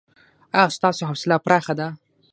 ایا 0.57 0.73
ستاسو 0.77 1.01
حوصله 1.09 1.37
پراخه 1.45 1.73
ده؟ 1.79 1.87